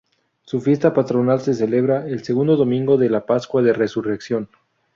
[0.47, 4.49] Su fiesta patronal se celebra el segundo domingo de la Pascua de Resurrección.